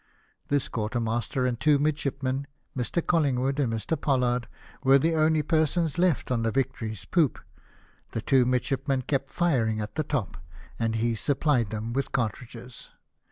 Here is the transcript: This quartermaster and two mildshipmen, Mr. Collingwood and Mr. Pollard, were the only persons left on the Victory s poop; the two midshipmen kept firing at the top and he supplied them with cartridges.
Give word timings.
This 0.47 0.67
quartermaster 0.67 1.45
and 1.45 1.59
two 1.59 1.77
mildshipmen, 1.77 2.47
Mr. 2.75 3.05
Collingwood 3.05 3.59
and 3.59 3.71
Mr. 3.71 3.95
Pollard, 3.95 4.47
were 4.83 4.97
the 4.97 5.13
only 5.13 5.43
persons 5.43 5.99
left 5.99 6.31
on 6.31 6.41
the 6.41 6.49
Victory 6.49 6.93
s 6.93 7.05
poop; 7.05 7.37
the 8.13 8.21
two 8.23 8.43
midshipmen 8.43 9.03
kept 9.03 9.29
firing 9.29 9.79
at 9.79 9.93
the 9.93 10.03
top 10.03 10.37
and 10.79 10.95
he 10.95 11.13
supplied 11.13 11.69
them 11.69 11.93
with 11.93 12.11
cartridges. 12.11 12.89